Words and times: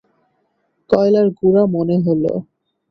কয়লার 0.89 1.27
গুড়া 1.37 1.63
মনে 1.73 1.95
হল। 2.05 2.23